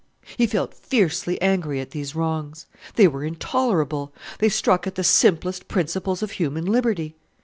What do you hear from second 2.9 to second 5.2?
They were intolerable; they struck at the